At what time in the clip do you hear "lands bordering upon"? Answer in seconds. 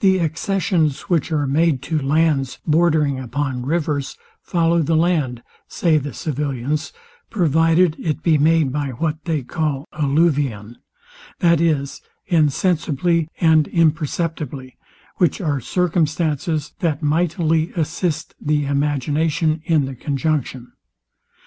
1.98-3.66